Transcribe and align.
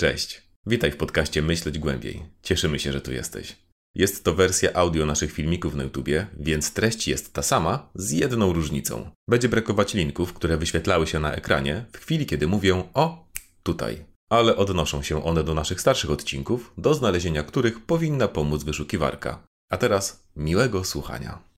Cześć. 0.00 0.42
Witaj 0.66 0.92
w 0.92 0.96
podcaście 0.96 1.42
Myśleć 1.42 1.78
Głębiej. 1.78 2.22
Cieszymy 2.42 2.78
się, 2.78 2.92
że 2.92 3.00
tu 3.00 3.12
jesteś. 3.12 3.56
Jest 3.94 4.24
to 4.24 4.34
wersja 4.34 4.72
audio 4.74 5.06
naszych 5.06 5.32
filmików 5.32 5.74
na 5.74 5.82
YouTubie, 5.82 6.26
więc 6.38 6.72
treść 6.72 7.08
jest 7.08 7.32
ta 7.32 7.42
sama, 7.42 7.90
z 7.94 8.10
jedną 8.10 8.52
różnicą. 8.52 9.10
Będzie 9.28 9.48
brakować 9.48 9.94
linków, 9.94 10.32
które 10.32 10.56
wyświetlały 10.56 11.06
się 11.06 11.20
na 11.20 11.32
ekranie 11.32 11.84
w 11.92 11.98
chwili, 11.98 12.26
kiedy 12.26 12.46
mówię 12.46 12.84
o 12.94 13.28
tutaj. 13.62 14.04
Ale 14.30 14.56
odnoszą 14.56 15.02
się 15.02 15.24
one 15.24 15.44
do 15.44 15.54
naszych 15.54 15.80
starszych 15.80 16.10
odcinków, 16.10 16.72
do 16.78 16.94
znalezienia 16.94 17.42
których 17.42 17.86
powinna 17.86 18.28
pomóc 18.28 18.64
wyszukiwarka. 18.64 19.42
A 19.70 19.76
teraz 19.76 20.24
miłego 20.36 20.84
słuchania. 20.84 21.49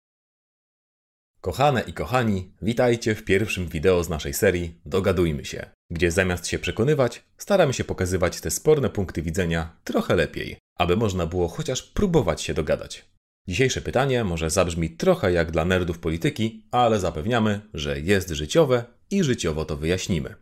Kochane 1.43 1.81
i 1.87 1.93
kochani, 1.93 2.53
witajcie 2.63 3.15
w 3.15 3.25
pierwszym 3.25 3.69
wideo 3.69 4.05
z 4.05 4.09
naszej 4.09 4.35
serii 4.35 4.81
Dogadujmy 4.87 5.45
się, 5.45 5.67
gdzie 5.91 6.11
zamiast 6.11 6.47
się 6.47 6.59
przekonywać, 6.59 7.23
staramy 7.39 7.73
się 7.73 7.85
pokazywać 7.85 8.41
te 8.41 8.51
sporne 8.51 8.91
punkty 8.91 9.23
widzenia 9.23 9.77
trochę 9.85 10.17
lepiej, 10.17 10.57
aby 10.79 10.97
można 10.97 11.27
było 11.27 11.49
chociaż 11.49 11.83
próbować 11.83 12.43
się 12.43 12.55
dogadać. 12.55 13.05
Dzisiejsze 13.49 13.81
pytanie 13.81 14.25
może 14.25 14.51
zabrzmi 14.51 14.91
trochę 14.91 15.33
jak 15.33 15.51
dla 15.51 15.65
nerdów 15.65 15.99
polityki, 15.99 16.67
ale 16.71 17.01
zapewniamy, 17.01 17.61
że 17.75 18.01
jest 18.01 18.31
życiowe 18.31 18.85
i 19.11 19.25
życiowo 19.25 19.65
to 19.65 19.77
wyjaśnimy. 19.77 20.35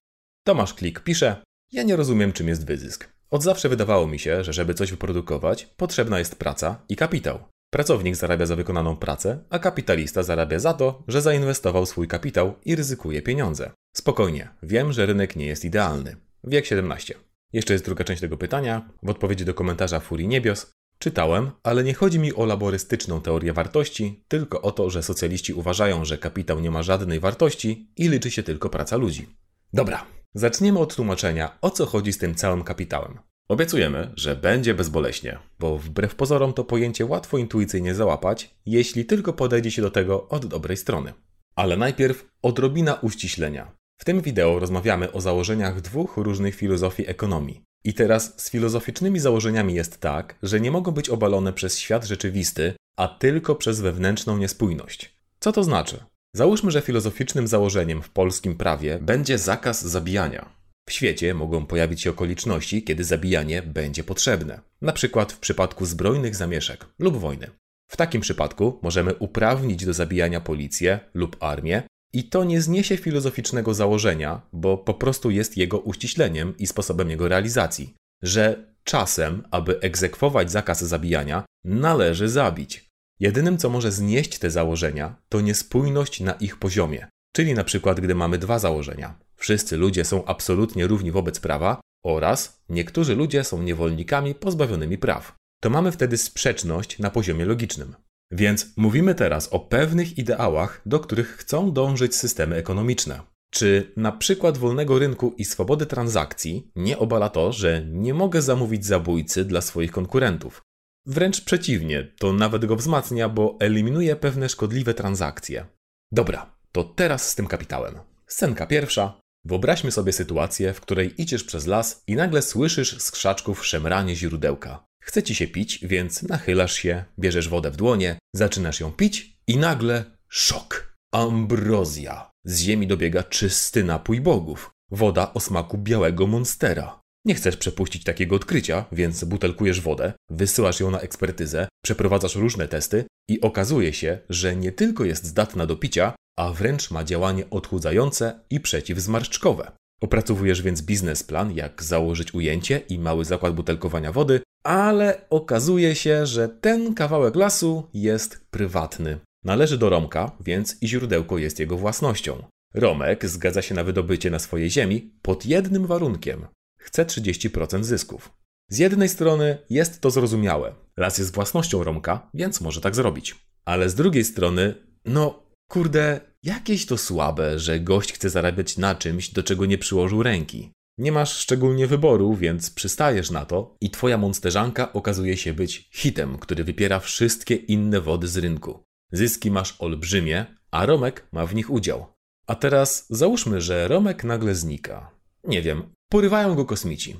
Tomasz 0.46 0.74
Klik 0.74 1.00
pisze: 1.00 1.36
Ja 1.72 1.82
nie 1.82 1.96
rozumiem, 1.96 2.32
czym 2.32 2.48
jest 2.48 2.66
wyzysk. 2.66 3.08
Od 3.30 3.42
zawsze 3.42 3.68
wydawało 3.68 4.06
mi 4.06 4.18
się, 4.18 4.44
że 4.44 4.52
żeby 4.52 4.74
coś 4.74 4.90
wyprodukować, 4.90 5.66
potrzebna 5.76 6.18
jest 6.18 6.36
praca 6.36 6.82
i 6.88 6.96
kapitał. 6.96 7.38
Pracownik 7.70 8.16
zarabia 8.16 8.46
za 8.46 8.56
wykonaną 8.56 8.96
pracę, 8.96 9.44
a 9.50 9.58
kapitalista 9.58 10.22
zarabia 10.22 10.58
za 10.58 10.74
to, 10.74 11.02
że 11.08 11.22
zainwestował 11.22 11.86
swój 11.86 12.08
kapitał 12.08 12.54
i 12.64 12.76
ryzykuje 12.76 13.22
pieniądze. 13.22 13.70
Spokojnie, 13.96 14.48
wiem, 14.62 14.92
że 14.92 15.06
rynek 15.06 15.36
nie 15.36 15.46
jest 15.46 15.64
idealny. 15.64 16.16
Wiek 16.44 16.66
17. 16.66 17.14
Jeszcze 17.52 17.72
jest 17.72 17.84
druga 17.84 18.04
część 18.04 18.20
tego 18.20 18.36
pytania. 18.36 18.90
W 19.02 19.10
odpowiedzi 19.10 19.44
do 19.44 19.54
komentarza 19.54 20.00
Furii 20.00 20.28
Niebios 20.28 20.72
czytałem, 20.98 21.50
ale 21.62 21.84
nie 21.84 21.94
chodzi 21.94 22.18
mi 22.18 22.34
o 22.34 22.44
laborystyczną 22.46 23.20
teorię 23.20 23.52
wartości, 23.52 24.24
tylko 24.28 24.62
o 24.62 24.72
to, 24.72 24.90
że 24.90 25.02
socjaliści 25.02 25.54
uważają, 25.54 26.04
że 26.04 26.18
kapitał 26.18 26.60
nie 26.60 26.70
ma 26.70 26.82
żadnej 26.82 27.20
wartości 27.20 27.92
i 27.96 28.08
liczy 28.08 28.30
się 28.30 28.42
tylko 28.42 28.70
praca 28.70 28.96
ludzi. 28.96 29.28
Dobra, 29.72 30.06
zaczniemy 30.34 30.78
od 30.78 30.94
tłumaczenia, 30.94 31.58
o 31.60 31.70
co 31.70 31.86
chodzi 31.86 32.12
z 32.12 32.18
tym 32.18 32.34
całym 32.34 32.64
kapitałem. 32.64 33.18
Obiecujemy, 33.50 34.10
że 34.16 34.36
będzie 34.36 34.74
bezboleśnie, 34.74 35.38
bo 35.58 35.78
wbrew 35.78 36.14
pozorom 36.14 36.52
to 36.52 36.64
pojęcie 36.64 37.06
łatwo 37.06 37.38
intuicyjnie 37.38 37.94
załapać, 37.94 38.54
jeśli 38.66 39.04
tylko 39.04 39.32
podejdzie 39.32 39.70
się 39.70 39.82
do 39.82 39.90
tego 39.90 40.28
od 40.28 40.46
dobrej 40.46 40.76
strony. 40.76 41.12
Ale 41.56 41.76
najpierw 41.76 42.26
odrobina 42.42 42.94
uściślenia. 42.94 43.72
W 44.00 44.04
tym 44.04 44.20
wideo 44.20 44.58
rozmawiamy 44.58 45.12
o 45.12 45.20
założeniach 45.20 45.80
dwóch 45.80 46.16
różnych 46.16 46.54
filozofii 46.54 47.08
ekonomii. 47.08 47.62
I 47.84 47.94
teraz 47.94 48.34
z 48.36 48.50
filozoficznymi 48.50 49.20
założeniami 49.20 49.74
jest 49.74 50.00
tak, 50.00 50.38
że 50.42 50.60
nie 50.60 50.70
mogą 50.70 50.92
być 50.92 51.08
obalone 51.08 51.52
przez 51.52 51.78
świat 51.78 52.04
rzeczywisty, 52.04 52.74
a 52.96 53.08
tylko 53.08 53.54
przez 53.54 53.80
wewnętrzną 53.80 54.38
niespójność. 54.38 55.14
Co 55.40 55.52
to 55.52 55.64
znaczy? 55.64 56.04
Załóżmy, 56.34 56.70
że 56.70 56.80
filozoficznym 56.80 57.46
założeniem 57.46 58.02
w 58.02 58.10
polskim 58.10 58.56
prawie 58.56 58.98
będzie 59.02 59.38
zakaz 59.38 59.84
zabijania. 59.84 60.59
W 60.90 60.92
świecie 60.92 61.34
mogą 61.34 61.66
pojawić 61.66 62.02
się 62.02 62.10
okoliczności, 62.10 62.82
kiedy 62.82 63.04
zabijanie 63.04 63.62
będzie 63.62 64.04
potrzebne, 64.04 64.60
na 64.82 64.92
przykład 64.92 65.32
w 65.32 65.38
przypadku 65.38 65.86
zbrojnych 65.86 66.36
zamieszek 66.36 66.86
lub 66.98 67.16
wojny. 67.16 67.50
W 67.90 67.96
takim 67.96 68.20
przypadku 68.20 68.78
możemy 68.82 69.14
uprawnić 69.14 69.84
do 69.84 69.92
zabijania 69.92 70.40
policję 70.40 71.00
lub 71.14 71.36
armię, 71.40 71.82
i 72.12 72.24
to 72.24 72.44
nie 72.44 72.60
zniesie 72.60 72.96
filozoficznego 72.96 73.74
założenia, 73.74 74.40
bo 74.52 74.78
po 74.78 74.94
prostu 74.94 75.30
jest 75.30 75.56
jego 75.56 75.78
uściśleniem 75.78 76.56
i 76.58 76.66
sposobem 76.66 77.10
jego 77.10 77.28
realizacji, 77.28 77.94
że 78.22 78.64
czasem, 78.84 79.42
aby 79.50 79.80
egzekwować 79.80 80.50
zakaz 80.50 80.80
zabijania, 80.84 81.44
należy 81.64 82.28
zabić. 82.28 82.90
Jedynym, 83.20 83.58
co 83.58 83.70
może 83.70 83.92
znieść 83.92 84.38
te 84.38 84.50
założenia, 84.50 85.16
to 85.28 85.40
niespójność 85.40 86.20
na 86.20 86.32
ich 86.32 86.56
poziomie. 86.56 87.06
Czyli 87.36 87.54
na 87.54 87.64
przykład, 87.64 88.00
gdy 88.00 88.14
mamy 88.14 88.38
dwa 88.38 88.58
założenia. 88.58 89.29
Wszyscy 89.40 89.76
ludzie 89.76 90.04
są 90.04 90.24
absolutnie 90.24 90.86
równi 90.86 91.10
wobec 91.10 91.40
prawa 91.40 91.80
oraz 92.04 92.62
niektórzy 92.68 93.16
ludzie 93.16 93.44
są 93.44 93.62
niewolnikami 93.62 94.34
pozbawionymi 94.34 94.98
praw. 94.98 95.36
To 95.62 95.70
mamy 95.70 95.92
wtedy 95.92 96.18
sprzeczność 96.18 96.98
na 96.98 97.10
poziomie 97.10 97.44
logicznym. 97.44 97.94
Więc 98.32 98.72
mówimy 98.76 99.14
teraz 99.14 99.48
o 99.48 99.60
pewnych 99.60 100.18
ideałach, 100.18 100.82
do 100.86 101.00
których 101.00 101.28
chcą 101.28 101.72
dążyć 101.72 102.16
systemy 102.16 102.56
ekonomiczne. 102.56 103.20
Czy 103.50 103.92
na 103.96 104.12
przykład 104.12 104.58
wolnego 104.58 104.98
rynku 104.98 105.34
i 105.38 105.44
swobody 105.44 105.86
transakcji 105.86 106.70
nie 106.76 106.98
obala 106.98 107.28
to, 107.28 107.52
że 107.52 107.84
nie 107.86 108.14
mogę 108.14 108.42
zamówić 108.42 108.86
zabójcy 108.86 109.44
dla 109.44 109.60
swoich 109.60 109.92
konkurentów? 109.92 110.62
Wręcz 111.06 111.40
przeciwnie, 111.40 112.12
to 112.18 112.32
nawet 112.32 112.66
go 112.66 112.76
wzmacnia, 112.76 113.28
bo 113.28 113.56
eliminuje 113.60 114.16
pewne 114.16 114.48
szkodliwe 114.48 114.94
transakcje. 114.94 115.66
Dobra, 116.12 116.56
to 116.72 116.84
teraz 116.84 117.28
z 117.28 117.34
tym 117.34 117.46
kapitałem. 117.46 117.94
Scenka 118.26 118.66
pierwsza. 118.66 119.20
Wyobraźmy 119.44 119.90
sobie 119.90 120.12
sytuację, 120.12 120.72
w 120.72 120.80
której 120.80 121.22
idziesz 121.22 121.44
przez 121.44 121.66
las 121.66 122.02
i 122.06 122.14
nagle 122.16 122.42
słyszysz 122.42 123.02
z 123.02 123.10
krzaczków 123.10 123.66
szemranie 123.66 124.16
źródełka. 124.16 124.84
Chce 125.02 125.22
ci 125.22 125.34
się 125.34 125.46
pić, 125.46 125.78
więc 125.82 126.22
nachylasz 126.22 126.74
się, 126.74 127.04
bierzesz 127.18 127.48
wodę 127.48 127.70
w 127.70 127.76
dłonie, 127.76 128.18
zaczynasz 128.34 128.80
ją 128.80 128.92
pić 128.92 129.36
i 129.46 129.56
nagle 129.56 130.04
szok. 130.28 130.96
Ambrozja. 131.14 132.30
Z 132.44 132.60
ziemi 132.60 132.86
dobiega 132.86 133.22
czysty 133.22 133.84
napój 133.84 134.20
bogów. 134.20 134.70
Woda 134.90 135.34
o 135.34 135.40
smaku 135.40 135.78
białego 135.78 136.26
monstera. 136.26 137.00
Nie 137.26 137.34
chcesz 137.34 137.56
przepuścić 137.56 138.04
takiego 138.04 138.36
odkrycia, 138.36 138.84
więc 138.92 139.24
butelkujesz 139.24 139.80
wodę, 139.80 140.12
wysyłasz 140.30 140.80
ją 140.80 140.90
na 140.90 141.00
ekspertyzę, 141.00 141.68
przeprowadzasz 141.84 142.34
różne 142.34 142.68
testy 142.68 143.04
i 143.28 143.40
okazuje 143.40 143.92
się, 143.92 144.18
że 144.28 144.56
nie 144.56 144.72
tylko 144.72 145.04
jest 145.04 145.24
zdatna 145.24 145.66
do 145.66 145.76
picia, 145.76 146.14
a 146.36 146.52
wręcz 146.52 146.90
ma 146.90 147.04
działanie 147.04 147.50
odchudzające 147.50 148.40
i 148.50 148.60
przeciwzmarszczkowe. 148.60 149.72
Opracowujesz 150.00 150.62
więc 150.62 150.82
biznesplan, 150.82 151.52
jak 151.52 151.82
założyć 151.82 152.34
ujęcie 152.34 152.78
i 152.88 152.98
mały 152.98 153.24
zakład 153.24 153.54
butelkowania 153.54 154.12
wody, 154.12 154.40
ale 154.64 155.20
okazuje 155.30 155.94
się, 155.94 156.26
że 156.26 156.48
ten 156.48 156.94
kawałek 156.94 157.36
lasu 157.36 157.88
jest 157.94 158.46
prywatny. 158.50 159.18
Należy 159.44 159.78
do 159.78 159.90
Romka, 159.90 160.36
więc 160.40 160.82
i 160.82 160.88
źródełko 160.88 161.38
jest 161.38 161.60
jego 161.60 161.76
własnością. 161.76 162.42
Romek 162.74 163.28
zgadza 163.28 163.62
się 163.62 163.74
na 163.74 163.84
wydobycie 163.84 164.30
na 164.30 164.38
swojej 164.38 164.70
ziemi 164.70 165.12
pod 165.22 165.46
jednym 165.46 165.86
warunkiem. 165.86 166.46
Chce 166.80 167.04
30% 167.04 167.82
zysków. 167.82 168.32
Z 168.68 168.78
jednej 168.78 169.08
strony 169.08 169.58
jest 169.70 170.00
to 170.00 170.10
zrozumiałe. 170.10 170.74
Las 170.96 171.18
jest 171.18 171.34
własnością 171.34 171.84
Romka, 171.84 172.30
więc 172.34 172.60
może 172.60 172.80
tak 172.80 172.94
zrobić. 172.94 173.36
Ale 173.64 173.88
z 173.90 173.94
drugiej 173.94 174.24
strony, 174.24 174.74
no 175.04 175.42
kurde, 175.70 176.20
jakieś 176.42 176.86
to 176.86 176.98
słabe, 176.98 177.58
że 177.58 177.80
gość 177.80 178.12
chce 178.12 178.30
zarabiać 178.30 178.76
na 178.76 178.94
czymś, 178.94 179.28
do 179.28 179.42
czego 179.42 179.66
nie 179.66 179.78
przyłożył 179.78 180.22
ręki. 180.22 180.72
Nie 180.98 181.12
masz 181.12 181.36
szczególnie 181.36 181.86
wyboru, 181.86 182.34
więc 182.34 182.70
przystajesz 182.70 183.30
na 183.30 183.44
to 183.44 183.76
i 183.80 183.90
twoja 183.90 184.18
monsterzanka 184.18 184.92
okazuje 184.92 185.36
się 185.36 185.52
być 185.52 185.88
hitem, 185.92 186.38
który 186.38 186.64
wypiera 186.64 187.00
wszystkie 187.00 187.54
inne 187.54 188.00
wody 188.00 188.28
z 188.28 188.36
rynku. 188.36 188.84
Zyski 189.12 189.50
masz 189.50 189.76
olbrzymie, 189.78 190.46
a 190.70 190.86
Romek 190.86 191.28
ma 191.32 191.46
w 191.46 191.54
nich 191.54 191.70
udział. 191.70 192.06
A 192.46 192.54
teraz 192.54 193.06
załóżmy, 193.10 193.60
że 193.60 193.88
Romek 193.88 194.24
nagle 194.24 194.54
znika. 194.54 195.10
Nie 195.44 195.62
wiem, 195.62 195.82
porywają 196.08 196.54
go 196.54 196.64
kosmici. 196.64 197.16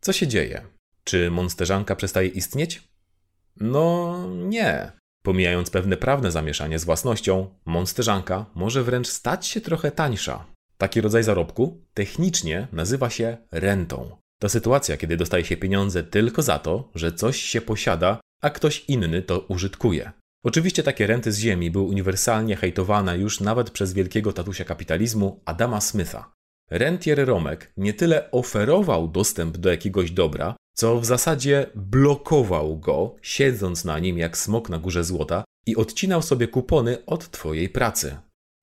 Co 0.00 0.12
się 0.12 0.26
dzieje? 0.26 0.66
Czy 1.04 1.30
monsterzanka 1.30 1.96
przestaje 1.96 2.28
istnieć? 2.28 2.88
No 3.56 4.16
nie. 4.34 4.92
Pomijając 5.22 5.70
pewne 5.70 5.96
prawne 5.96 6.30
zamieszanie 6.30 6.78
z 6.78 6.84
własnością, 6.84 7.54
monsterzanka 7.64 8.46
może 8.54 8.82
wręcz 8.82 9.08
stać 9.08 9.46
się 9.46 9.60
trochę 9.60 9.90
tańsza. 9.90 10.46
Taki 10.78 11.00
rodzaj 11.00 11.22
zarobku 11.22 11.84
technicznie 11.94 12.68
nazywa 12.72 13.10
się 13.10 13.36
rentą. 13.52 14.16
To 14.40 14.48
sytuacja, 14.48 14.96
kiedy 14.96 15.16
dostaje 15.16 15.44
się 15.44 15.56
pieniądze 15.56 16.02
tylko 16.02 16.42
za 16.42 16.58
to, 16.58 16.90
że 16.94 17.12
coś 17.12 17.42
się 17.42 17.60
posiada, 17.60 18.20
a 18.42 18.50
ktoś 18.50 18.84
inny 18.88 19.22
to 19.22 19.40
użytkuje. 19.40 20.12
Oczywiście 20.44 20.82
takie 20.82 21.06
renty 21.06 21.32
z 21.32 21.38
ziemi 21.38 21.70
były 21.70 21.84
uniwersalnie 21.84 22.56
hejtowane 22.56 23.18
już 23.18 23.40
nawet 23.40 23.70
przez 23.70 23.92
wielkiego 23.92 24.32
tatusia 24.32 24.64
kapitalizmu 24.64 25.40
Adama 25.44 25.80
Smitha. 25.80 26.32
Rentier 26.70 27.26
Romek 27.26 27.72
nie 27.76 27.94
tyle 27.94 28.30
oferował 28.30 29.08
dostęp 29.08 29.56
do 29.56 29.70
jakiegoś 29.70 30.10
dobra, 30.10 30.56
co 30.74 31.00
w 31.00 31.04
zasadzie 31.04 31.66
blokował 31.74 32.78
go, 32.78 33.14
siedząc 33.22 33.84
na 33.84 33.98
nim 33.98 34.18
jak 34.18 34.38
smok 34.38 34.68
na 34.68 34.78
górze 34.78 35.04
złota 35.04 35.44
i 35.66 35.76
odcinał 35.76 36.22
sobie 36.22 36.48
kupony 36.48 37.04
od 37.06 37.30
twojej 37.30 37.68
pracy. 37.68 38.16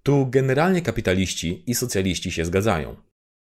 Tu 0.03 0.27
generalnie 0.29 0.81
kapitaliści 0.81 1.63
i 1.67 1.75
socjaliści 1.75 2.31
się 2.31 2.45
zgadzają. 2.45 2.95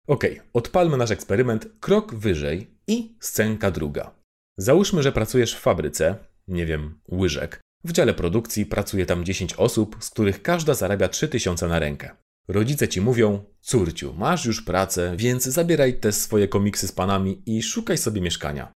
Ok, 0.07 0.23
odpalmy 0.53 0.97
nasz 0.97 1.11
eksperyment 1.11 1.67
krok 1.79 2.15
wyżej 2.15 2.67
i 2.87 3.15
scenka 3.19 3.71
druga. 3.71 4.15
Załóżmy, 4.57 5.03
że 5.03 5.11
pracujesz 5.11 5.55
w 5.55 5.59
fabryce, 5.59 6.15
nie 6.47 6.65
wiem, 6.65 6.99
łyżek. 7.11 7.61
W 7.83 7.91
dziale 7.91 8.13
produkcji 8.13 8.65
pracuje 8.65 9.05
tam 9.05 9.25
10 9.25 9.53
osób, 9.53 9.97
z 9.99 10.09
których 10.09 10.41
każda 10.41 10.73
zarabia 10.73 11.07
3000 11.07 11.67
na 11.67 11.79
rękę. 11.79 12.09
Rodzice 12.47 12.87
ci 12.87 13.01
mówią: 13.01 13.43
Córciu, 13.61 14.13
masz 14.13 14.45
już 14.45 14.61
pracę, 14.61 15.13
więc 15.17 15.43
zabieraj 15.43 15.99
te 15.99 16.11
swoje 16.11 16.47
komiksy 16.47 16.87
z 16.87 16.91
panami 16.91 17.43
i 17.45 17.63
szukaj 17.63 17.97
sobie 17.97 18.21
mieszkania. 18.21 18.71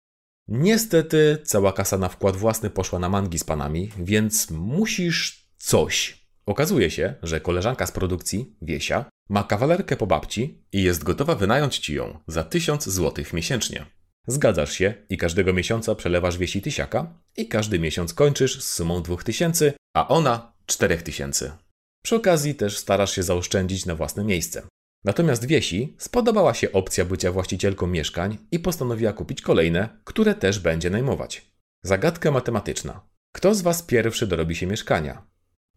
Niestety, 0.48 1.38
cała 1.44 1.72
kasa 1.72 1.98
na 1.98 2.08
wkład 2.08 2.36
własny 2.36 2.70
poszła 2.70 2.98
na 2.98 3.08
mangi 3.08 3.38
z 3.38 3.44
panami, 3.44 3.90
więc 3.98 4.50
musisz 4.50 5.48
coś. 5.56 6.26
Okazuje 6.46 6.90
się, 6.90 7.14
że 7.22 7.40
koleżanka 7.40 7.86
z 7.86 7.92
produkcji, 7.92 8.56
Wiesia, 8.62 9.04
ma 9.28 9.44
kawalerkę 9.44 9.96
po 9.96 10.06
babci 10.06 10.64
i 10.72 10.82
jest 10.82 11.04
gotowa 11.04 11.34
wynająć 11.34 11.78
ci 11.78 11.94
ją 11.94 12.18
za 12.26 12.44
1000 12.44 12.84
zł 12.84 13.24
miesięcznie. 13.32 13.86
Zgadzasz 14.26 14.72
się 14.72 14.94
i 15.08 15.16
każdego 15.16 15.52
miesiąca 15.52 15.94
przelewasz 15.94 16.38
Wiesi 16.38 16.62
tysiaka 16.62 17.14
i 17.36 17.48
każdy 17.48 17.78
miesiąc 17.78 18.14
kończysz 18.14 18.64
z 18.64 18.74
sumą 18.74 19.02
2000, 19.02 19.72
a 19.94 20.08
ona 20.08 20.52
4000. 20.66 21.67
Przy 22.04 22.16
okazji 22.16 22.54
też 22.54 22.78
starasz 22.78 23.12
się 23.12 23.22
zaoszczędzić 23.22 23.86
na 23.86 23.94
własne 23.94 24.24
miejsce. 24.24 24.62
Natomiast 25.04 25.44
Wiesi 25.44 25.96
spodobała 25.98 26.54
się 26.54 26.72
opcja 26.72 27.04
bycia 27.04 27.32
właścicielką 27.32 27.86
mieszkań 27.86 28.38
i 28.50 28.58
postanowiła 28.58 29.12
kupić 29.12 29.42
kolejne, 29.42 29.88
które 30.04 30.34
też 30.34 30.60
będzie 30.60 30.90
najmować. 30.90 31.50
Zagadka 31.84 32.30
matematyczna. 32.30 33.00
Kto 33.32 33.54
z 33.54 33.62
Was 33.62 33.82
pierwszy 33.82 34.26
dorobi 34.26 34.56
się 34.56 34.66
mieszkania? 34.66 35.26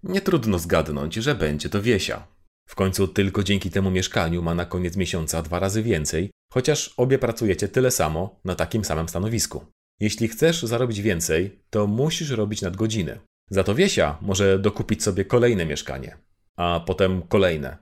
Nie 0.03 0.21
trudno 0.21 0.59
zgadnąć, 0.59 1.15
że 1.15 1.35
będzie 1.35 1.69
to 1.69 1.81
Wiesia. 1.81 2.27
W 2.69 2.75
końcu 2.75 3.07
tylko 3.07 3.44
dzięki 3.44 3.69
temu 3.71 3.91
mieszkaniu 3.91 4.41
ma 4.41 4.56
na 4.56 4.65
koniec 4.65 4.97
miesiąca 4.97 5.41
dwa 5.41 5.59
razy 5.59 5.83
więcej, 5.83 6.31
chociaż 6.53 6.94
obie 6.97 7.19
pracujecie 7.19 7.68
tyle 7.68 7.91
samo 7.91 8.39
na 8.45 8.56
takim 8.56 8.85
samym 8.85 9.09
stanowisku. 9.09 9.65
Jeśli 10.00 10.27
chcesz 10.27 10.63
zarobić 10.63 11.01
więcej, 11.01 11.59
to 11.69 11.88
musisz 11.88 12.29
robić 12.29 12.62
nadgodziny. 12.62 13.19
Za 13.51 13.63
to 13.63 13.75
Wiesia 13.75 14.18
może 14.21 14.59
dokupić 14.59 15.03
sobie 15.03 15.25
kolejne 15.25 15.65
mieszkanie, 15.65 16.18
a 16.56 16.83
potem 16.88 17.21
kolejne. 17.21 17.77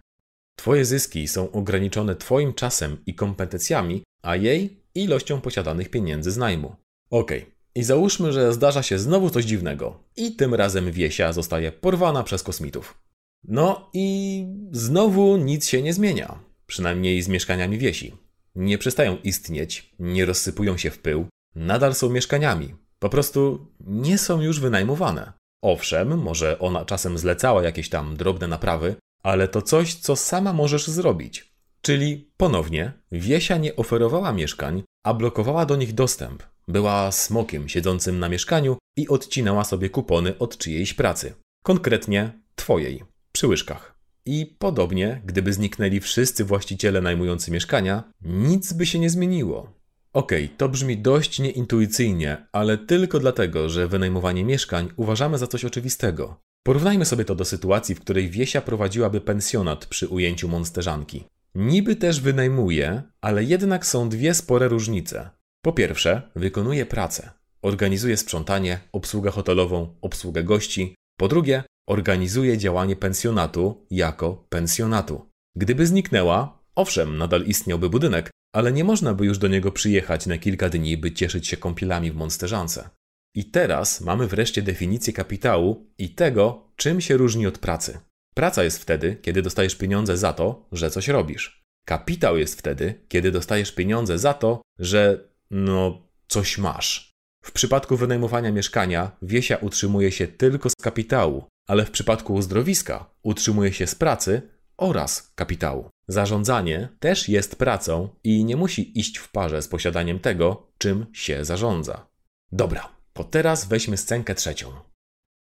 Twoje 0.56 0.86
zyski 0.86 1.27
są 1.27 1.51
ograniczone 1.51 2.16
Twoim 2.16 2.54
czasem 2.54 2.98
i 3.06 3.16
kompetencjami, 3.16 4.04
a 4.21 4.36
jej 4.36 4.83
ilością 4.95 5.42
posiadanych 5.42 5.89
pieniędzy 5.89 6.31
z 6.31 6.38
najmu. 6.38 6.75
Okej, 7.10 7.39
okay. 7.42 7.51
i 7.75 7.83
załóżmy, 7.83 8.33
że 8.33 8.54
zdarza 8.54 8.83
się 8.83 9.00
znowu 9.00 9.30
coś 9.30 9.45
dziwnego 9.45 10.04
i 10.16 10.36
tym 10.36 10.56
razem 10.56 10.92
Wiesia 10.92 11.33
zostaje 11.33 11.72
porwana 11.72 12.24
przez 12.24 12.44
kosmitów. 12.44 13.01
No 13.44 13.89
i 13.94 14.45
znowu 14.72 15.38
nic 15.38 15.68
się 15.68 15.81
nie 15.81 15.94
zmienia, 15.94 16.39
przynajmniej 16.65 17.22
z 17.22 17.27
mieszkaniami 17.27 17.77
Wiesi. 17.77 18.13
Nie 18.56 18.77
przestają 18.77 19.18
istnieć, 19.24 19.95
nie 20.00 20.25
rozsypują 20.25 20.77
się 20.77 20.92
w 20.92 21.00
pył, 21.00 21.25
nadal 21.56 21.95
są 21.95 22.10
mieszkaniami. 22.10 22.75
Po 23.00 23.10
prostu 23.10 23.68
nie 23.80 24.18
są 24.18 24.42
już 24.42 24.60
wynajmowane. 24.60 25.38
Owszem, 25.62 26.18
może 26.18 26.60
ona 26.60 26.86
czasem 26.86 27.18
zlecała 27.18 27.64
jakieś 27.64 27.90
tam 27.90 28.18
drobne 28.18 28.48
naprawy, 28.48 28.96
ale 29.24 29.48
to 29.48 29.62
coś, 29.62 29.96
co 29.96 30.16
sama 30.16 30.54
możesz 30.54 30.88
zrobić. 30.88 31.54
Czyli 31.82 32.32
ponownie, 32.38 32.94
Wiesia 33.12 33.58
nie 33.58 33.76
oferowała 33.76 34.34
mieszkań, 34.34 34.84
a 35.04 35.14
blokowała 35.14 35.66
do 35.66 35.76
nich 35.76 35.94
dostęp. 35.94 36.44
Była 36.68 37.12
smokiem 37.12 37.70
siedzącym 37.70 38.20
na 38.20 38.30
mieszkaniu 38.30 38.78
i 38.98 39.08
odcinała 39.08 39.64
sobie 39.64 39.90
kupony 39.90 40.38
od 40.38 40.58
czyjejś 40.58 40.94
pracy. 40.94 41.34
Konkretnie 41.64 42.32
twojej, 42.56 43.04
przy 43.32 43.48
łyżkach. 43.48 44.00
I 44.26 44.56
podobnie, 44.60 45.22
gdyby 45.26 45.54
zniknęli 45.54 46.00
wszyscy 46.00 46.46
właściciele 46.46 47.02
najmujący 47.02 47.52
mieszkania, 47.52 48.04
nic 48.22 48.74
by 48.74 48.86
się 48.86 49.00
nie 49.00 49.10
zmieniło. 49.10 49.79
Okej, 50.14 50.46
okay, 50.46 50.58
to 50.58 50.70
brzmi 50.70 50.98
dość 50.98 51.40
nieintuicyjnie, 51.40 52.48
ale 52.52 52.78
tylko 52.78 53.20
dlatego, 53.20 53.70
że 53.70 53.88
wynajmowanie 53.88 54.46
mieszkań 54.46 54.90
uważamy 54.96 55.38
za 55.38 55.48
coś 55.48 55.66
oczywistego. 55.66 56.42
Porównajmy 56.64 57.06
sobie 57.06 57.26
to 57.26 57.36
do 57.36 57.46
sytuacji, 57.46 57.96
w 57.96 58.00
której 58.00 58.30
Wiesia 58.30 58.62
prowadziłaby 58.62 59.22
pensjonat 59.22 59.86
przy 59.86 60.08
ujęciu 60.08 60.48
monsterzanki. 60.48 61.24
Niby 61.56 61.96
też 61.96 62.22
wynajmuje, 62.22 63.04
ale 63.22 63.44
jednak 63.44 63.86
są 63.86 64.10
dwie 64.10 64.34
spore 64.34 64.68
różnice. 64.68 65.30
Po 65.62 65.74
pierwsze, 65.74 66.22
wykonuje 66.36 66.86
pracę. 66.86 67.30
Organizuje 67.62 68.18
sprzątanie, 68.18 68.80
obsługę 68.92 69.32
hotelową, 69.32 69.96
obsługę 70.02 70.44
gości. 70.44 70.96
Po 71.18 71.28
drugie, 71.28 71.64
organizuje 71.88 72.58
działanie 72.58 72.96
pensjonatu 72.96 73.86
jako 73.92 74.46
pensjonatu. 74.50 75.30
Gdyby 75.56 75.88
zniknęła, 75.88 76.60
owszem, 76.76 77.18
nadal 77.18 77.44
istniałby 77.44 77.90
budynek, 77.90 78.32
ale 78.54 78.72
nie 78.72 78.84
można 78.84 79.13
by 79.13 79.25
już 79.25 79.38
do 79.38 79.48
niego 79.48 79.72
przyjechać 79.72 80.25
na 80.25 80.38
kilka 80.38 80.69
dni, 80.69 80.98
by 80.98 81.12
cieszyć 81.12 81.48
się 81.48 81.57
kąpielami 81.57 82.12
w 82.12 82.16
Monsterzance. 82.16 82.90
I 83.36 83.46
teraz 83.46 84.01
mamy 84.01 84.28
wreszcie 84.28 84.62
definicję 84.62 85.13
kapitału 85.13 85.86
i 85.98 86.10
tego, 86.10 86.72
czym 86.75 87.01
się 87.01 87.18
różni 87.18 87.48
od 87.48 87.57
pracy. 87.57 88.00
Praca 88.36 88.63
jest 88.63 88.81
wtedy, 88.81 89.18
kiedy 89.22 89.42
dostajesz 89.42 89.75
pieniądze 89.75 90.18
za 90.18 90.34
to, 90.34 90.68
że 90.72 90.92
coś 90.92 91.07
robisz. 91.07 91.63
Kapitał 91.86 92.38
jest 92.38 92.60
wtedy, 92.60 92.94
kiedy 93.07 93.31
dostajesz 93.31 93.72
pieniądze 93.72 94.19
za 94.19 94.34
to, 94.34 94.62
że 94.80 95.30
no 95.51 96.07
coś 96.28 96.57
masz. 96.57 97.12
W 97.44 97.51
przypadku 97.51 97.98
wynajmowania 97.98 98.51
mieszkania 98.51 99.12
Wiesia 99.22 99.57
utrzymuje 99.57 100.12
się 100.12 100.28
tylko 100.28 100.69
z 100.69 100.75
kapitału, 100.81 101.46
ale 101.68 101.86
w 101.86 101.92
przypadku 101.92 102.34
uzdrowiska 102.34 103.10
utrzymuje 103.24 103.74
się 103.74 103.88
z 103.88 103.96
pracy 103.96 104.42
oraz 104.78 105.31
kapitału. 105.36 105.90
Zarządzanie 106.10 106.90
też 107.00 107.30
jest 107.30 107.56
pracą 107.56 108.10
i 108.24 108.46
nie 108.46 108.56
musi 108.56 109.00
iść 109.00 109.18
w 109.18 109.32
parze 109.32 109.62
z 109.62 109.68
posiadaniem 109.68 110.20
tego, 110.20 110.68
czym 110.78 111.06
się 111.14 111.46
zarządza. 111.46 112.08
Dobra, 112.52 112.90
to 113.14 113.24
teraz 113.24 113.68
weźmy 113.68 113.98
scenkę 113.98 114.36
trzecią. 114.36 114.72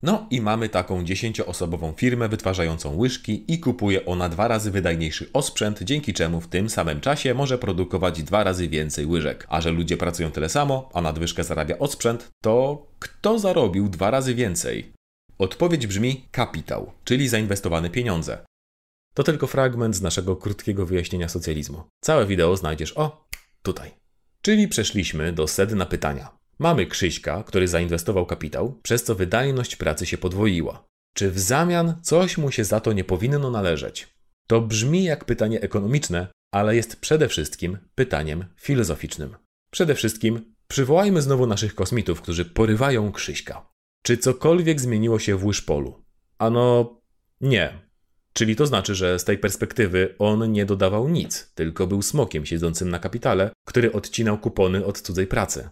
No 0.03 0.27
i 0.31 0.41
mamy 0.41 0.69
taką 0.69 1.05
dziesięcioosobową 1.05 1.93
firmę 1.93 2.29
wytwarzającą 2.29 2.97
łyżki 2.97 3.45
i 3.53 3.61
kupuje 3.61 4.07
ona 4.07 4.29
dwa 4.29 4.49
razy 4.49 4.71
wydajniejszy 4.71 5.31
osprzęt, 5.33 5.83
dzięki 5.83 6.13
czemu 6.15 6.41
w 6.41 6.49
tym 6.49 6.71
samym 6.71 7.01
czasie 7.01 7.35
może 7.35 7.59
produkować 7.59 8.23
dwa 8.23 8.45
razy 8.45 8.69
więcej 8.69 9.07
łyżek. 9.07 9.47
A 9.49 9.61
że 9.61 9.71
ludzie 9.71 9.97
pracują 9.97 10.31
tyle 10.31 10.49
samo, 10.49 10.91
a 10.95 11.01
nadwyżkę 11.01 11.45
zarabia 11.45 11.79
osprzęt, 11.79 12.31
to 12.43 12.87
kto 12.99 13.39
zarobił 13.39 13.89
dwa 13.89 14.11
razy 14.11 14.35
więcej? 14.35 14.93
Odpowiedź 15.39 15.87
brzmi 15.87 16.25
kapitał, 16.31 16.93
czyli 17.05 17.29
zainwestowane 17.29 17.91
pieniądze. 17.91 18.39
To 19.14 19.23
tylko 19.23 19.47
fragment 19.47 19.97
z 19.97 20.03
naszego 20.03 20.37
krótkiego 20.37 20.87
wyjaśnienia 20.87 21.29
socjalizmu. 21.29 21.82
Całe 22.00 22.26
wideo 22.26 22.56
znajdziesz 22.56 22.97
o 22.97 23.29
tutaj. 23.62 23.91
Czyli 24.43 24.69
przeszliśmy 24.69 25.32
do 25.32 25.49
sedna 25.49 25.87
pytania. 25.87 26.38
Mamy 26.59 26.87
Krzyśka, 26.87 27.43
który 27.43 27.69
zainwestował 27.69 28.26
kapitał, 28.26 28.81
przez 28.82 29.05
co 29.05 29.14
wydajność 29.14 29.76
pracy 29.76 30.06
się 30.06 30.19
podwoiła. 30.19 30.85
Czy 31.14 31.31
w 31.31 31.38
zamian 31.38 31.94
coś 32.03 32.38
mu 32.38 32.50
się 32.50 32.64
za 32.64 32.81
to 32.81 32.93
nie 32.93 33.05
powinno 33.05 33.50
należeć? 33.50 34.09
To 34.47 34.61
brzmi 34.61 35.05
jak 35.05 35.25
pytanie 35.25 35.61
ekonomiczne, 35.61 36.26
ale 36.53 36.76
jest 36.76 37.00
przede 37.00 37.29
wszystkim 37.29 37.79
pytaniem 37.94 38.44
filozoficznym. 38.61 39.37
Przede 39.70 39.94
wszystkim 39.94 40.55
przywołajmy 40.69 41.23
znowu 41.23 41.47
naszych 41.47 41.75
kosmitów, 41.75 42.22
którzy 42.22 42.44
porywają 42.44 43.13
Krzyśka. 43.13 43.72
Czy 44.03 44.17
cokolwiek 44.17 44.81
zmieniło 44.81 45.19
się 45.19 45.37
w 45.37 45.44
Łyżpolu? 45.44 46.05
Ano, 46.39 46.96
nie. 47.41 47.92
Czyli 48.32 48.56
to 48.56 48.67
znaczy, 48.67 48.94
że 48.94 49.19
z 49.19 49.24
tej 49.24 49.39
perspektywy 49.39 50.15
on 50.19 50.53
nie 50.53 50.67
dodawał 50.67 51.08
nic, 51.08 51.53
tylko 51.55 51.86
był 51.86 52.03
smokiem 52.03 52.46
siedzącym 52.46 52.91
na 52.91 52.98
kapitale, 52.98 53.51
który 53.67 53.93
odcinał 53.93 54.39
kupony 54.39 54.84
od 54.84 55.01
cudzej 55.01 55.27
pracy. 55.27 55.69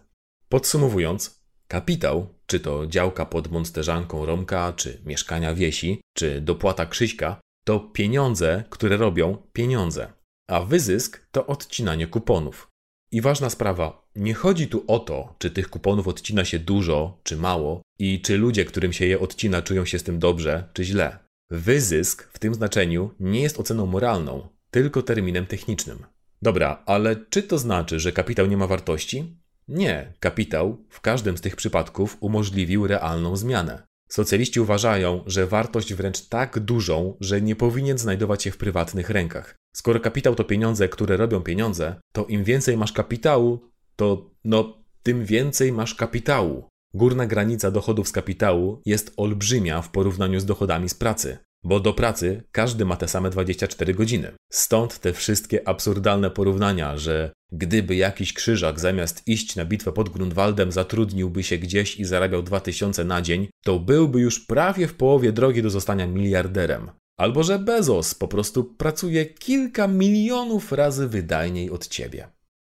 Podsumowując, 0.49 1.41
kapitał, 1.67 2.33
czy 2.45 2.59
to 2.59 2.87
działka 2.87 3.25
pod 3.25 3.51
monsterzanką 3.51 4.25
Romka, 4.25 4.73
czy 4.73 5.01
mieszkania 5.05 5.53
Wiesi, 5.53 6.01
czy 6.17 6.41
dopłata 6.41 6.85
Krzyśka, 6.85 7.39
to 7.65 7.79
pieniądze, 7.79 8.63
które 8.69 8.97
robią 8.97 9.37
pieniądze, 9.53 10.13
a 10.49 10.61
wyzysk 10.61 11.27
to 11.31 11.47
odcinanie 11.47 12.07
kuponów. 12.07 12.67
I 13.11 13.21
ważna 13.21 13.49
sprawa, 13.49 14.07
nie 14.15 14.33
chodzi 14.33 14.67
tu 14.67 14.83
o 14.87 14.99
to, 14.99 15.35
czy 15.39 15.51
tych 15.51 15.69
kuponów 15.69 16.07
odcina 16.07 16.45
się 16.45 16.59
dużo, 16.59 17.19
czy 17.23 17.37
mało, 17.37 17.81
i 17.99 18.21
czy 18.21 18.37
ludzie, 18.37 18.65
którym 18.65 18.93
się 18.93 19.05
je 19.05 19.19
odcina, 19.19 19.61
czują 19.61 19.85
się 19.85 19.99
z 19.99 20.03
tym 20.03 20.19
dobrze, 20.19 20.69
czy 20.73 20.83
źle. 20.83 21.19
Wyzysk 21.51 22.29
w 22.33 22.39
tym 22.39 22.53
znaczeniu 22.53 23.11
nie 23.19 23.41
jest 23.41 23.59
oceną 23.59 23.85
moralną, 23.85 24.47
tylko 24.69 25.01
terminem 25.01 25.45
technicznym. 25.45 25.99
Dobra, 26.41 26.83
ale 26.85 27.15
czy 27.29 27.43
to 27.43 27.57
znaczy, 27.57 27.99
że 27.99 28.11
kapitał 28.11 28.47
nie 28.47 28.57
ma 28.57 28.67
wartości? 28.67 29.37
Nie, 29.67 30.13
kapitał 30.19 30.85
w 30.89 31.01
każdym 31.01 31.37
z 31.37 31.41
tych 31.41 31.55
przypadków 31.55 32.17
umożliwił 32.19 32.87
realną 32.87 33.35
zmianę. 33.35 33.83
Socjaliści 34.09 34.59
uważają, 34.59 35.23
że 35.25 35.47
wartość 35.47 35.93
wręcz 35.93 36.21
tak 36.21 36.59
dużą, 36.59 37.17
że 37.19 37.41
nie 37.41 37.55
powinien 37.55 37.97
znajdować 37.97 38.43
się 38.43 38.51
w 38.51 38.57
prywatnych 38.57 39.09
rękach. 39.09 39.55
Skoro 39.75 39.99
kapitał 39.99 40.35
to 40.35 40.43
pieniądze, 40.43 40.89
które 40.89 41.17
robią 41.17 41.41
pieniądze, 41.41 41.95
to 42.13 42.25
im 42.25 42.43
więcej 42.43 42.77
masz 42.77 42.93
kapitału, 42.93 43.71
to 43.95 44.31
no, 44.43 44.83
tym 45.03 45.25
więcej 45.25 45.71
masz 45.71 45.95
kapitału. 45.95 46.70
Górna 46.93 47.25
granica 47.27 47.71
dochodów 47.71 48.07
z 48.07 48.11
kapitału 48.11 48.81
jest 48.85 49.13
olbrzymia 49.17 49.81
w 49.81 49.89
porównaniu 49.89 50.39
z 50.39 50.45
dochodami 50.45 50.89
z 50.89 50.93
pracy. 50.93 51.37
Bo 51.63 51.79
do 51.79 51.93
pracy 51.93 52.43
każdy 52.51 52.85
ma 52.85 52.95
te 52.95 53.07
same 53.07 53.29
24 53.29 53.93
godziny. 53.93 54.31
Stąd 54.51 54.99
te 54.99 55.13
wszystkie 55.13 55.67
absurdalne 55.67 56.31
porównania, 56.31 56.97
że 56.97 57.31
gdyby 57.51 57.95
jakiś 57.95 58.33
krzyżak 58.33 58.79
zamiast 58.79 59.27
iść 59.27 59.55
na 59.55 59.65
bitwę 59.65 59.91
pod 59.91 60.09
Grunwaldem 60.09 60.71
zatrudniłby 60.71 61.43
się 61.43 61.57
gdzieś 61.57 61.99
i 61.99 62.05
zarabiał 62.05 62.43
2000 62.43 63.03
na 63.03 63.21
dzień, 63.21 63.47
to 63.63 63.79
byłby 63.79 64.21
już 64.21 64.39
prawie 64.39 64.87
w 64.87 64.93
połowie 64.93 65.31
drogi 65.31 65.61
do 65.61 65.69
zostania 65.69 66.07
miliarderem. 66.07 66.91
Albo 67.17 67.43
że 67.43 67.59
Bezos 67.59 68.15
po 68.15 68.27
prostu 68.27 68.63
pracuje 68.63 69.25
kilka 69.25 69.87
milionów 69.87 70.71
razy 70.71 71.07
wydajniej 71.07 71.69
od 71.69 71.87
ciebie. 71.87 72.27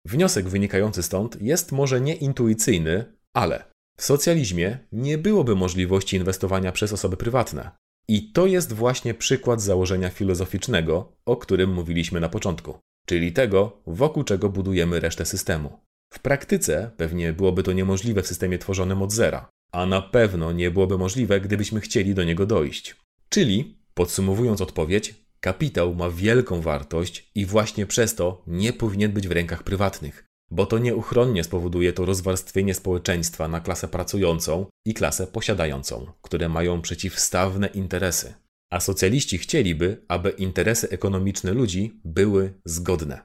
Wniosek 0.07 0.49
wynikający 0.49 1.03
stąd 1.03 1.43
jest 1.43 1.73
może 1.73 2.01
nieintuicyjny, 2.01 3.05
ale 3.35 3.70
w 4.01 4.05
socjalizmie 4.05 4.79
nie 4.93 5.19
byłoby 5.19 5.57
możliwości 5.57 6.17
inwestowania 6.17 6.73
przez 6.73 6.93
osoby 6.93 7.17
prywatne. 7.17 7.71
I 8.09 8.33
to 8.33 8.47
jest 8.47 8.73
właśnie 8.73 9.15
przykład 9.15 9.63
założenia 9.63 10.09
filozoficznego, 10.09 11.13
o 11.27 11.37
którym 11.37 11.73
mówiliśmy 11.73 12.21
na 12.21 12.29
początku, 12.29 12.79
czyli 13.07 13.33
tego, 13.33 13.83
wokół 13.87 14.25
czego 14.25 14.49
budujemy 14.49 15.01
resztę 15.01 15.27
systemu. 15.27 15.79
W 16.15 16.19
praktyce 16.19 16.91
pewnie 16.97 17.33
byłoby 17.33 17.63
to 17.63 17.73
niemożliwe 17.73 18.23
w 18.23 18.27
systemie 18.27 18.59
tworzonym 18.59 19.03
od 19.03 19.13
zera, 19.13 19.49
a 19.73 19.87
na 19.87 20.03
pewno 20.03 20.53
nie 20.53 20.71
byłoby 20.71 20.99
możliwe, 20.99 21.41
gdybyśmy 21.41 21.81
chcieli 21.81 22.15
do 22.15 22.25
niego 22.25 22.47
dojść. 22.47 22.97
Czyli, 23.29 23.79
podsumowując 23.95 24.61
odpowiedź, 24.61 25.15
kapitał 25.41 25.95
ma 25.95 26.11
wielką 26.11 26.61
wartość 26.61 27.31
i 27.35 27.47
właśnie 27.47 27.87
przez 27.87 28.15
to 28.15 28.43
nie 28.47 28.73
powinien 28.73 29.13
być 29.13 29.29
w 29.29 29.33
rękach 29.33 29.63
prywatnych, 29.63 30.30
bo 30.51 30.67
to 30.67 30.79
nieuchronnie 30.79 31.45
spowoduje 31.45 31.93
to 31.93 32.05
rozwarstwienie 32.05 32.75
społeczeństwa 32.75 33.49
na 33.49 33.61
klasę 33.61 33.89
pracującą 33.89 34.67
i 34.85 34.95
klasę 34.95 35.27
posiadającą, 35.27 36.13
które 36.23 36.49
mają 36.49 36.83
przeciwstawne 36.83 37.67
interesy. 37.67 38.35
A 38.71 38.81
socjaliści 38.81 39.39
chcieliby, 39.39 40.05
aby 40.09 40.31
interesy 40.31 40.89
ekonomiczne 40.89 41.53
ludzi 41.53 42.01
były 42.05 42.55
zgodne. 42.65 43.21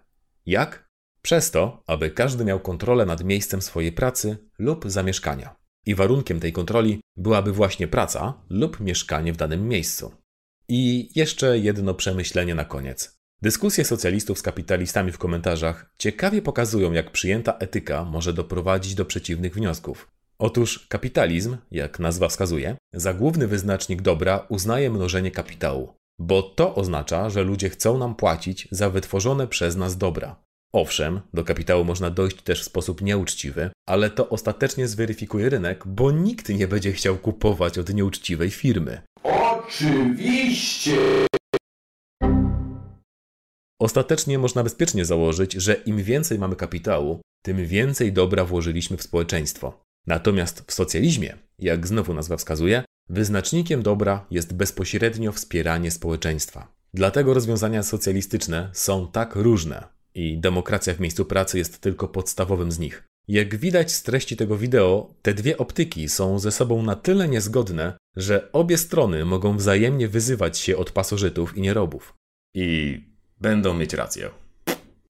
Jak? 0.45 0.89
Przez 1.21 1.51
to, 1.51 1.83
aby 1.87 2.11
każdy 2.11 2.45
miał 2.45 2.59
kontrolę 2.59 3.05
nad 3.05 3.23
miejscem 3.23 3.61
swojej 3.61 3.91
pracy 3.91 4.37
lub 4.59 4.85
zamieszkania. 4.87 5.55
I 5.85 5.95
warunkiem 5.95 6.39
tej 6.39 6.53
kontroli 6.53 6.99
byłaby 7.17 7.51
właśnie 7.51 7.87
praca 7.87 8.43
lub 8.49 8.79
mieszkanie 8.79 9.33
w 9.33 9.37
danym 9.37 9.67
miejscu. 9.67 10.11
I 10.69 11.09
jeszcze 11.15 11.59
jedno 11.59 11.93
przemyślenie 11.93 12.55
na 12.55 12.65
koniec. 12.65 13.14
Dyskusje 13.41 13.85
socjalistów 13.85 14.39
z 14.39 14.41
kapitalistami 14.41 15.11
w 15.11 15.17
komentarzach 15.17 15.91
ciekawie 15.97 16.41
pokazują, 16.41 16.91
jak 16.91 17.11
przyjęta 17.11 17.57
etyka 17.59 18.05
może 18.05 18.33
doprowadzić 18.33 18.95
do 18.95 19.05
przeciwnych 19.05 19.53
wniosków. 19.53 20.11
Otóż 20.39 20.87
kapitalizm, 20.89 21.57
jak 21.71 21.99
nazwa 21.99 22.27
wskazuje, 22.27 22.75
za 22.93 23.13
główny 23.13 23.47
wyznacznik 23.47 24.01
dobra 24.01 24.45
uznaje 24.49 24.89
mnożenie 24.89 25.31
kapitału, 25.31 25.93
bo 26.19 26.43
to 26.43 26.75
oznacza, 26.75 27.29
że 27.29 27.43
ludzie 27.43 27.69
chcą 27.69 27.97
nam 27.97 28.15
płacić 28.15 28.67
za 28.71 28.89
wytworzone 28.89 29.47
przez 29.47 29.75
nas 29.75 29.97
dobra. 29.97 30.35
Owszem, 30.73 31.21
do 31.33 31.43
kapitału 31.43 31.85
można 31.85 32.09
dojść 32.09 32.41
też 32.41 32.61
w 32.61 32.65
sposób 32.65 33.01
nieuczciwy, 33.01 33.69
ale 33.87 34.09
to 34.09 34.29
ostatecznie 34.29 34.87
zweryfikuje 34.87 35.49
rynek, 35.49 35.83
bo 35.87 36.11
nikt 36.11 36.49
nie 36.49 36.67
będzie 36.67 36.91
chciał 36.91 37.17
kupować 37.17 37.77
od 37.77 37.93
nieuczciwej 37.93 38.49
firmy. 38.49 39.01
Oczywiście! 39.23 40.97
Ostatecznie 43.79 44.39
można 44.39 44.63
bezpiecznie 44.63 45.05
założyć, 45.05 45.53
że 45.53 45.73
im 45.73 46.03
więcej 46.03 46.39
mamy 46.39 46.55
kapitału, 46.55 47.21
tym 47.45 47.65
więcej 47.67 48.13
dobra 48.13 48.45
włożyliśmy 48.45 48.97
w 48.97 49.03
społeczeństwo. 49.03 49.83
Natomiast 50.07 50.63
w 50.67 50.73
socjalizmie, 50.73 51.37
jak 51.59 51.87
znowu 51.87 52.13
nazwa 52.13 52.37
wskazuje, 52.37 52.83
wyznacznikiem 53.09 53.83
dobra 53.83 54.25
jest 54.31 54.53
bezpośrednio 54.53 55.31
wspieranie 55.31 55.91
społeczeństwa. 55.91 56.75
Dlatego 56.93 57.33
rozwiązania 57.33 57.83
socjalistyczne 57.83 58.69
są 58.73 59.11
tak 59.11 59.35
różne 59.35 59.87
i 60.13 60.37
demokracja 60.37 60.93
w 60.93 60.99
miejscu 60.99 61.25
pracy 61.25 61.57
jest 61.57 61.79
tylko 61.79 62.07
podstawowym 62.07 62.71
z 62.71 62.79
nich. 62.79 63.03
Jak 63.27 63.55
widać 63.55 63.91
z 63.91 64.03
treści 64.03 64.37
tego 64.37 64.57
wideo, 64.57 65.15
te 65.21 65.33
dwie 65.33 65.57
optyki 65.57 66.09
są 66.09 66.39
ze 66.39 66.51
sobą 66.51 66.83
na 66.83 66.95
tyle 66.95 67.27
niezgodne, 67.27 67.97
że 68.15 68.51
obie 68.51 68.77
strony 68.77 69.25
mogą 69.25 69.57
wzajemnie 69.57 70.07
wyzywać 70.07 70.57
się 70.57 70.77
od 70.77 70.91
pasożytów 70.91 71.57
i 71.57 71.61
nierobów. 71.61 72.13
I 72.55 72.99
będą 73.41 73.73
mieć 73.73 73.93
rację. 73.93 74.29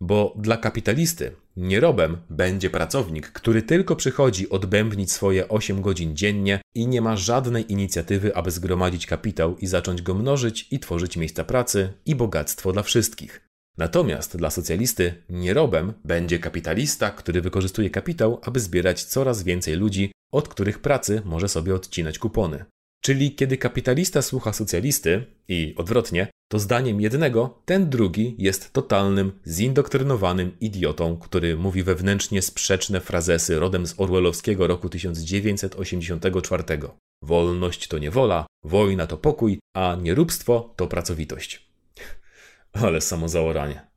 Bo 0.01 0.34
dla 0.38 0.58
kapitalisty 0.58 1.32
nierobem 1.58 2.17
będzie 2.29 2.70
pracownik, 2.70 3.32
który 3.32 3.62
tylko 3.62 3.96
przychodzi 3.96 4.50
odbębnić 4.50 5.12
swoje 5.12 5.50
8 5.50 5.82
godzin 5.82 6.15
dziennie 6.15 6.62
i 6.75 6.88
nie 6.88 7.01
ma 7.01 7.17
żadnej 7.17 7.72
inicjatywy, 7.72 8.36
aby 8.36 8.51
zgromadzić 8.51 9.05
kapitał 9.05 9.58
i 9.58 9.67
zacząć 9.67 10.01
go 10.01 10.13
mnożyć 10.13 10.67
i 10.72 10.79
tworzyć 10.79 11.17
miejsca 11.17 11.44
pracy 11.44 11.94
i 12.05 12.15
bogactwo 12.15 12.74
dla 12.74 12.84
wszystkich. 12.84 13.41
Natomiast 13.77 14.38
dla 14.38 14.50
socjalisty 14.50 15.24
nierobem 15.29 15.94
będzie 16.03 16.39
kapitalista, 16.39 17.10
który 17.10 17.41
wykorzystuje 17.41 17.89
kapitał, 17.89 18.39
aby 18.44 18.60
zbierać 18.60 19.03
coraz 19.03 19.44
więcej 19.44 19.75
ludzi, 19.75 20.12
od 20.32 20.48
których 20.48 20.79
pracy 20.79 21.22
może 21.25 21.48
sobie 21.48 21.75
odcinać 21.75 22.20
kupony. 22.20 22.65
Czyli 23.01 23.36
kiedy 23.36 23.58
kapitalista 23.58 24.22
słucha 24.22 24.53
socjalisty 24.53 25.25
i 25.48 25.74
odwrotnie, 25.77 26.27
to 26.47 26.59
zdaniem 26.59 27.01
jednego 27.01 27.61
ten 27.65 27.89
drugi 27.89 28.35
jest 28.37 28.73
totalnym, 28.73 29.39
zindoktrynowanym 29.47 30.59
idiotą, 30.59 31.17
który 31.17 31.57
mówi 31.57 31.83
wewnętrznie 31.83 32.41
sprzeczne 32.41 33.01
frazesy 33.01 33.59
rodem 33.59 33.87
z 33.87 33.99
orwellowskiego 33.99 34.67
roku 34.67 34.89
1984. 34.89 36.63
Wolność 37.21 37.87
to 37.87 37.97
niewola, 37.97 38.45
wojna 38.63 39.07
to 39.07 39.17
pokój, 39.17 39.59
a 39.75 39.97
nieróbstwo 40.01 40.73
to 40.75 40.87
pracowitość. 40.87 41.69
Ale 42.83 43.01
samozaoranie. 43.01 43.87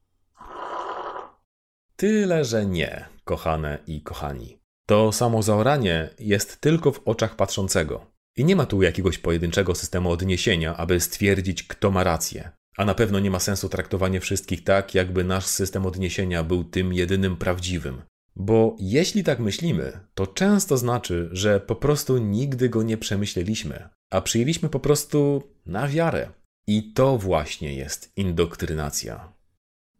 Tyle, 1.96 2.44
że 2.44 2.66
nie, 2.66 3.08
kochane 3.24 3.78
i 3.86 4.02
kochani. 4.02 4.58
To 4.86 5.12
samozaoranie 5.12 6.10
jest 6.18 6.60
tylko 6.60 6.92
w 6.92 7.00
oczach 7.04 7.36
patrzącego. 7.36 8.17
I 8.38 8.45
nie 8.45 8.57
ma 8.57 8.66
tu 8.66 8.83
jakiegoś 8.83 9.18
pojedynczego 9.18 9.75
systemu 9.75 10.11
odniesienia, 10.11 10.76
aby 10.76 11.00
stwierdzić, 11.00 11.62
kto 11.62 11.90
ma 11.90 12.04
rację. 12.04 12.50
A 12.76 12.85
na 12.85 12.95
pewno 12.95 13.21
nie 13.21 13.30
ma 13.30 13.40
sensu 13.40 13.68
traktowanie 13.68 14.21
wszystkich 14.21 14.64
tak, 14.64 14.95
jakby 14.95 15.25
nasz 15.25 15.47
system 15.47 15.87
odniesienia 15.87 16.45
był 16.45 16.64
tym 16.64 16.92
jedynym 16.92 17.37
prawdziwym. 17.37 18.02
Bo 18.37 18.76
jeśli 18.80 19.25
tak 19.25 19.38
myślimy, 19.38 20.00
to 20.14 20.26
często 20.26 20.76
znaczy, 20.76 21.28
że 21.33 21.61
po 21.61 21.76
prostu 21.76 22.18
nigdy 22.18 22.68
go 22.68 22.83
nie 22.83 22.97
przemyśleliśmy, 22.97 23.88
a 24.11 24.21
przyjęliśmy 24.21 24.68
po 24.68 24.80
prostu 24.80 25.42
na 25.66 25.88
wiarę. 25.88 26.30
I 26.66 26.92
to 26.92 27.18
właśnie 27.18 27.75
jest 27.75 28.12
indoktrynacja. 28.16 29.33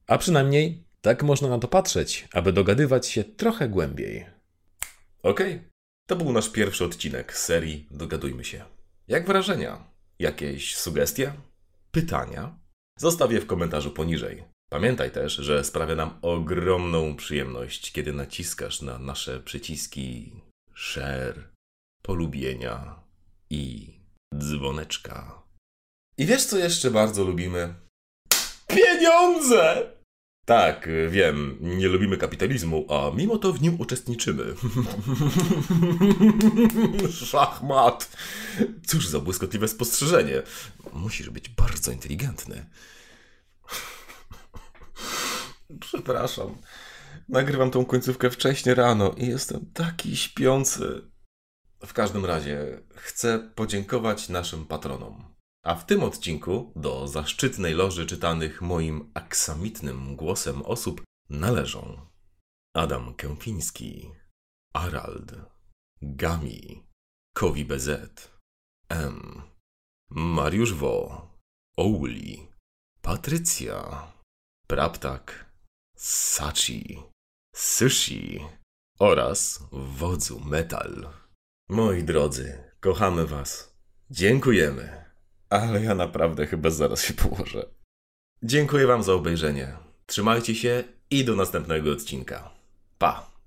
A 0.07 0.19
przynajmniej 0.19 0.85
tak 1.01 1.23
można 1.23 1.49
na 1.49 1.59
to 1.59 1.69
patrzeć, 1.69 2.29
aby 2.33 2.53
dogadywać 2.53 3.07
się 3.07 3.25
trochę 3.25 3.69
głębiej. 3.69 4.27
Okej, 5.23 5.55
okay. 5.55 5.68
To 6.09 6.17
był 6.17 6.33
nasz 6.33 6.51
pierwszy 6.51 6.85
odcinek 6.85 7.37
serii 7.37 7.87
Dogadujmy 7.91 8.45
się. 8.45 8.65
Jak 9.09 9.27
wrażenia? 9.27 9.85
Jakieś 10.19 10.77
sugestie? 10.77 11.33
Pytania? 11.91 12.59
Zostawię 12.99 13.41
w 13.41 13.47
komentarzu 13.47 13.91
poniżej. 13.91 14.45
Pamiętaj 14.71 15.11
też, 15.11 15.33
że 15.33 15.65
sprawia 15.65 15.95
nam 15.95 16.19
ogromną 16.23 17.17
przyjemność, 17.17 17.93
kiedy 17.93 18.13
naciskasz 18.13 18.83
na 18.83 18.99
nasze 18.99 19.41
przyciski 19.41 20.33
share, 20.75 21.49
polubienia 22.03 23.01
i 23.51 23.95
dzwoneczka. 24.39 25.43
I 26.19 26.27
wiesz, 26.27 26.45
co 26.45 26.59
jeszcze 26.59 26.91
bardzo 26.91 27.25
lubimy? 27.25 27.75
Pieniądze! 28.67 29.93
Tak, 30.49 30.89
wiem, 31.09 31.59
nie 31.61 31.89
lubimy 31.89 32.17
kapitalizmu, 32.17 32.87
a 32.93 33.17
mimo 33.17 33.39
to 33.39 33.53
w 33.53 33.63
nim 33.63 33.81
uczestniczymy. 33.81 34.45
Szachmat! 37.31 38.17
Cóż 38.87 39.09
za 39.09 39.21
błyskotliwe 39.21 39.69
spostrzeżenie. 39.69 40.43
Musisz 40.93 41.31
być 41.31 41.49
bardzo 41.49 41.93
inteligentny. 41.93 42.67
Przepraszam. 45.81 46.59
Nagrywam 47.29 47.71
tą 47.71 47.85
końcówkę 47.85 48.31
wcześnie 48.31 48.75
rano 48.75 49.15
i 49.17 49.27
jestem 49.27 49.71
taki 49.75 50.17
śpiący. 50.17 51.03
W 51.87 51.93
każdym 51.93 52.25
razie 52.25 52.81
chcę 52.95 53.51
podziękować 53.55 54.29
naszym 54.29 54.65
patronom. 54.65 55.38
A 55.69 55.75
w 55.75 55.87
tym 55.87 56.03
odcinku 56.03 56.73
do 56.77 57.09
zaszczytnej 57.09 57.75
loży 57.75 58.07
czytanych 58.07 58.63
moim 58.63 59.11
aksamitnym 59.15 60.17
głosem 60.17 60.63
osób 60.63 61.03
należą 61.31 62.07
Adam 62.75 63.15
Kępiński, 63.15 64.11
Arald, 64.75 65.33
Gami, 66.03 66.87
Kowi 67.35 67.65
BZ, 67.65 67.89
M, 68.89 69.43
Mariusz 70.11 70.75
Wo, 70.75 71.29
Ouli, 71.77 72.49
Patrycja, 73.03 74.07
Praptak, 74.67 75.53
Sachi, 75.97 77.03
Sushi 77.55 78.41
oraz 78.99 79.63
Wodzu 79.73 80.41
Metal. 80.41 81.13
Moi 81.69 82.05
drodzy, 82.05 82.73
kochamy 82.81 83.27
Was. 83.27 83.79
Dziękujemy. 84.11 85.08
Ale 85.51 85.85
ja 85.85 85.95
naprawdę 85.95 86.47
chyba 86.47 86.71
zaraz 86.71 87.03
się 87.03 87.15
położę. 87.15 87.67
Dziękuję 88.43 88.87
Wam 88.87 89.03
za 89.03 89.13
obejrzenie. 89.13 89.77
Trzymajcie 90.07 90.55
się 90.55 90.85
i 91.11 91.25
do 91.25 91.37
następnego 91.37 91.93
odcinka. 91.93 92.51
Pa! 92.99 93.38